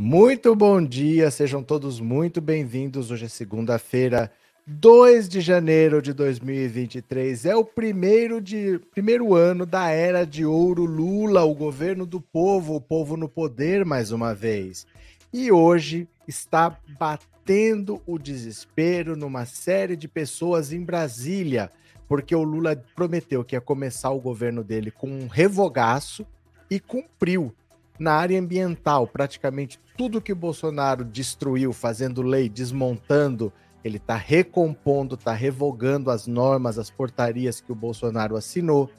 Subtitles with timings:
[0.00, 3.10] Muito bom dia, sejam todos muito bem-vindos.
[3.10, 4.30] Hoje é segunda-feira,
[4.64, 7.44] 2 de janeiro de 2023.
[7.44, 12.76] É o primeiro, de, primeiro ano da era de ouro Lula, o governo do povo,
[12.76, 14.86] o povo no poder mais uma vez.
[15.32, 21.72] E hoje está batendo o desespero numa série de pessoas em Brasília,
[22.06, 26.24] porque o Lula prometeu que ia começar o governo dele com um revogaço
[26.70, 27.52] e cumpriu
[27.98, 33.52] na área ambiental, praticamente tudo que o Bolsonaro destruiu, fazendo lei, desmontando,
[33.82, 38.90] ele está recompondo, está revogando as normas, as portarias que o Bolsonaro assinou.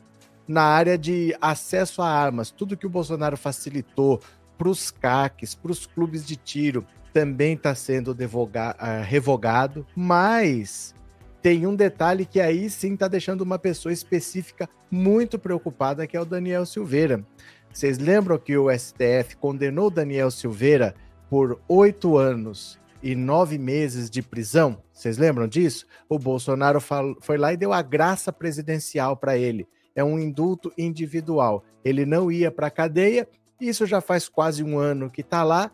[0.48, 4.20] Na área de acesso a armas, tudo que o Bolsonaro facilitou
[4.58, 9.86] para os CACs, para os clubes de tiro, também está sendo devoga, uh, revogado.
[9.95, 10.94] Mas
[11.41, 16.22] tem um detalhe que aí sim está deixando uma pessoa específica muito preocupada, que é
[16.22, 17.23] o Daniel Silveira.
[17.72, 20.95] Vocês lembram que o STF condenou Daniel Silveira
[21.30, 24.81] por oito anos e nove meses de prisão?
[24.92, 25.86] Vocês lembram disso?
[26.09, 26.81] O Bolsonaro
[27.22, 29.67] foi lá e deu a graça presidencial para ele.
[29.95, 31.64] É um indulto individual.
[31.86, 33.28] Ele não ia para a cadeia.
[33.62, 35.72] Isso já faz quase um ano que está lá.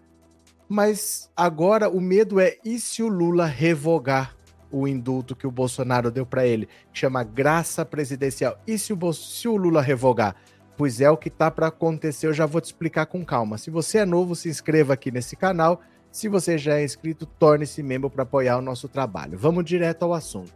[0.67, 4.35] Mas agora o medo é e se o Lula revogar
[4.71, 8.59] o indulto que o Bolsonaro deu para ele, que chama graça presidencial?
[8.67, 10.35] E se o, se o Lula revogar?
[10.77, 13.57] Pois é o que tá para acontecer, eu já vou te explicar com calma.
[13.57, 15.81] Se você é novo, se inscreva aqui nesse canal.
[16.11, 19.37] Se você já é inscrito, torne-se membro para apoiar o nosso trabalho.
[19.37, 20.53] Vamos direto ao assunto.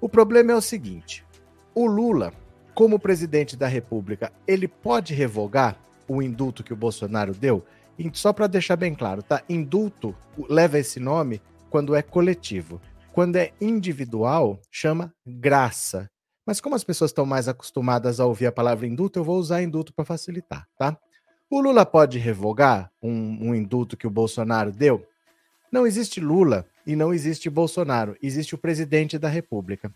[0.00, 1.24] O problema é o seguinte:
[1.74, 2.32] o Lula,
[2.74, 5.76] como presidente da República, ele pode revogar
[6.08, 7.64] o indulto que o Bolsonaro deu?
[8.12, 9.42] Só para deixar bem claro, tá?
[9.48, 10.14] Indulto
[10.48, 12.80] leva esse nome quando é coletivo.
[13.12, 16.10] Quando é individual, chama graça.
[16.44, 19.62] Mas como as pessoas estão mais acostumadas a ouvir a palavra indulto, eu vou usar
[19.62, 20.96] indulto para facilitar, tá?
[21.48, 25.06] O Lula pode revogar um, um indulto que o Bolsonaro deu?
[25.70, 29.92] Não existe Lula e não existe Bolsonaro, existe o presidente da República.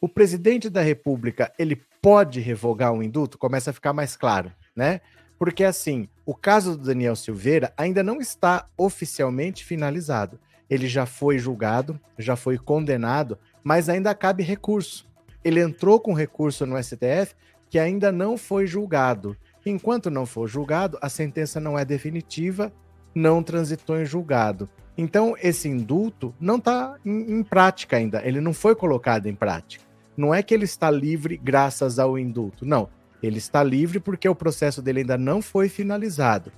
[0.00, 3.38] O presidente da República, ele pode revogar um indulto?
[3.38, 5.00] Começa a ficar mais claro, né?
[5.38, 10.40] Porque assim, o caso do Daniel Silveira ainda não está oficialmente finalizado.
[10.68, 15.06] Ele já foi julgado, já foi condenado, mas ainda cabe recurso
[15.44, 17.34] ele entrou com recurso no STF
[17.68, 19.36] que ainda não foi julgado.
[19.66, 22.72] Enquanto não for julgado, a sentença não é definitiva,
[23.14, 24.68] não transitou em julgado.
[24.96, 29.84] Então, esse indulto não está em, em, prática ainda, ele não foi colocado em prática.
[30.16, 32.88] Não é que ele está livre graças ao indulto, não.
[33.22, 36.52] Ele está livre porque o processo dele ainda não foi finalizado.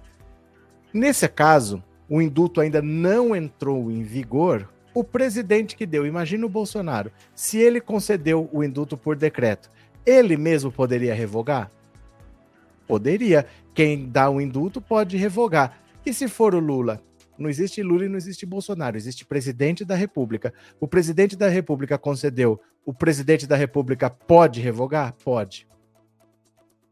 [0.92, 6.48] Nesse caso, o indulto ainda não entrou em vigor, o presidente que deu, imagina o
[6.48, 9.70] Bolsonaro, se ele concedeu o indulto por decreto,
[10.06, 11.70] ele mesmo poderia revogar?
[12.86, 13.44] Poderia.
[13.74, 15.78] Quem dá o indulto pode revogar.
[16.06, 17.02] E se for o Lula?
[17.36, 20.54] Não existe Lula e não existe Bolsonaro, existe presidente da República.
[20.80, 25.14] O presidente da República concedeu, o presidente da República pode revogar?
[25.22, 25.68] Pode.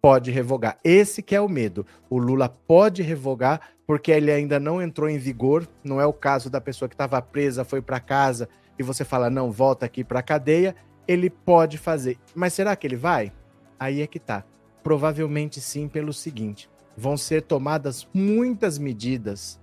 [0.04, 0.78] Pode revogar.
[0.84, 1.86] Esse que é o medo.
[2.10, 5.66] O Lula pode revogar porque ele ainda não entrou em vigor.
[5.82, 8.46] Não é o caso da pessoa que estava presa, foi para casa
[8.78, 10.76] e você fala, não, volta aqui para a cadeia.
[11.08, 12.18] Ele pode fazer.
[12.34, 13.32] Mas será que ele vai?
[13.80, 14.44] Aí é que tá.
[14.82, 19.58] Provavelmente sim, pelo seguinte: vão ser tomadas muitas medidas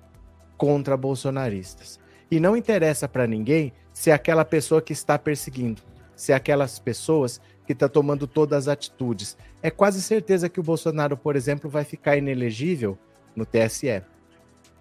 [0.57, 1.99] contra bolsonaristas.
[2.31, 5.83] E não interessa para ninguém se é aquela pessoa que está perseguindo,
[6.15, 7.39] se é aquelas pessoas
[7.73, 9.37] que está tomando todas as atitudes.
[9.61, 12.97] É quase certeza que o Bolsonaro, por exemplo, vai ficar inelegível
[13.35, 14.03] no TSE.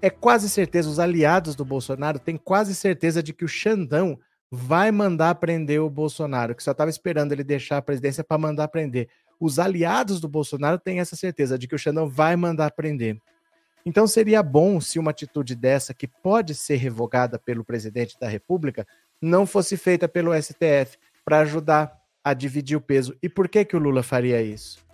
[0.03, 4.19] É quase certeza, os aliados do Bolsonaro têm quase certeza de que o Xandão
[4.51, 8.69] vai mandar prender o Bolsonaro, que só estava esperando ele deixar a presidência para mandar
[8.69, 9.09] prender.
[9.39, 13.19] Os aliados do Bolsonaro têm essa certeza de que o Xandão vai mandar prender.
[13.85, 18.87] Então seria bom se uma atitude dessa, que pode ser revogada pelo presidente da República,
[19.21, 23.17] não fosse feita pelo STF para ajudar a dividir o peso.
[23.23, 24.85] E por que que o Lula faria isso?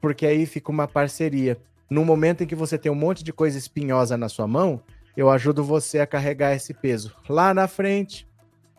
[0.00, 1.58] Porque aí fica uma parceria
[1.92, 4.82] no momento em que você tem um monte de coisa espinhosa na sua mão,
[5.14, 7.14] eu ajudo você a carregar esse peso.
[7.28, 8.26] Lá na frente,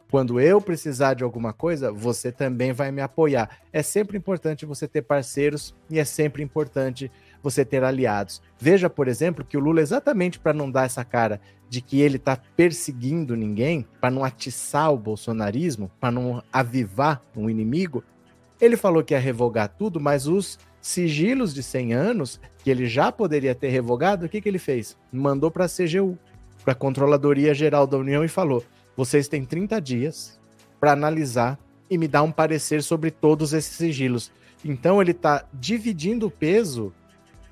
[0.09, 3.59] quando eu precisar de alguma coisa, você também vai me apoiar.
[3.71, 7.11] É sempre importante você ter parceiros e é sempre importante
[7.43, 8.41] você ter aliados.
[8.57, 12.15] Veja, por exemplo, que o Lula, exatamente para não dar essa cara de que ele
[12.15, 18.03] está perseguindo ninguém, para não atiçar o bolsonarismo, para não avivar um inimigo,
[18.61, 23.11] ele falou que ia revogar tudo, mas os sigilos de 100 anos, que ele já
[23.11, 24.97] poderia ter revogado, o que, que ele fez?
[25.11, 26.17] Mandou para a CGU,
[26.63, 28.63] para a Controladoria Geral da União, e falou:
[28.95, 30.39] vocês têm 30 dias
[30.79, 31.59] para analisar
[31.89, 34.31] e me dar um parecer sobre todos esses sigilos.
[34.63, 36.93] Então ele está dividindo o peso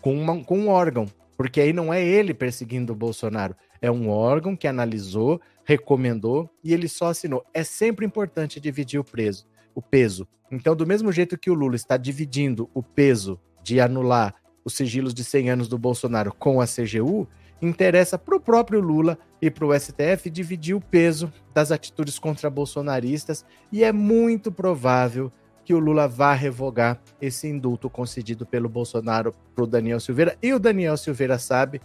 [0.01, 1.05] com, uma, com um órgão,
[1.37, 6.73] porque aí não é ele perseguindo o Bolsonaro, É um órgão que analisou, recomendou e
[6.73, 7.43] ele só assinou.
[7.53, 10.27] É sempre importante dividir o preso, o peso.
[10.51, 15.13] Então, do mesmo jeito que o Lula está dividindo o peso de anular os sigilos
[15.13, 17.27] de 100 anos do Bolsonaro com a CGU,
[17.61, 22.49] interessa para o próprio Lula e para o STF dividir o peso das atitudes contra
[22.49, 25.31] bolsonaristas e é muito provável
[25.63, 30.53] que o Lula vá revogar esse indulto concedido pelo Bolsonaro para o Daniel Silveira e
[30.53, 31.81] o Daniel Silveira sabe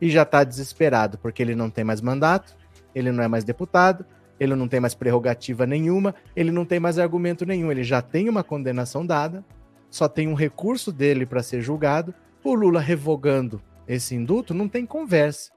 [0.00, 2.56] e já está desesperado porque ele não tem mais mandato,
[2.94, 4.04] ele não é mais deputado,
[4.38, 8.28] ele não tem mais prerrogativa nenhuma, ele não tem mais argumento nenhum, ele já tem
[8.28, 9.44] uma condenação dada,
[9.90, 12.14] só tem um recurso dele para ser julgado.
[12.42, 15.50] O Lula revogando esse indulto não tem conversa.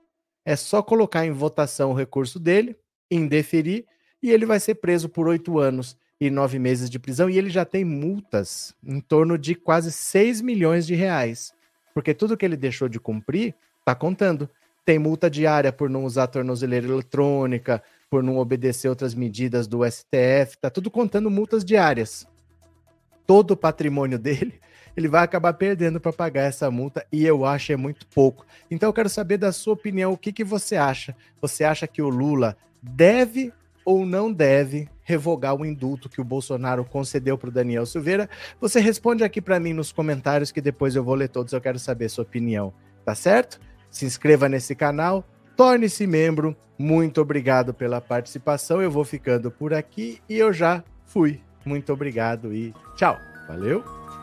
[0.44, 2.76] É só colocar em votação o recurso dele,
[3.10, 3.86] indeferir,
[4.22, 5.98] e ele vai ser preso por oito anos
[6.28, 7.30] e nove meses de prisão.
[7.30, 11.54] E ele já tem multas em torno de quase 6 milhões de reais.
[11.94, 14.50] Porque tudo que ele deixou de cumprir está contando.
[14.86, 20.58] Tem multa diária por não usar tornozeleira eletrônica, por não obedecer outras medidas do STF,
[20.62, 22.28] tá tudo contando multas diárias.
[23.26, 24.60] Todo o patrimônio dele,
[24.96, 28.46] ele vai acabar perdendo para pagar essa multa e eu acho é muito pouco.
[28.70, 31.16] Então eu quero saber da sua opinião, o que, que você acha?
[31.42, 33.52] Você acha que o Lula deve
[33.84, 38.30] ou não deve revogar o indulto que o Bolsonaro concedeu para o Daniel Silveira?
[38.60, 41.80] Você responde aqui para mim nos comentários que depois eu vou ler todos, eu quero
[41.80, 42.74] saber sua opinião,
[43.06, 43.60] tá certo?
[43.90, 45.24] Se inscreva nesse canal,
[45.56, 46.56] torne-se membro.
[46.78, 48.82] Muito obrigado pela participação.
[48.82, 51.42] Eu vou ficando por aqui e eu já fui.
[51.66, 53.18] Muito obrigado e tchau.
[53.48, 54.23] Valeu!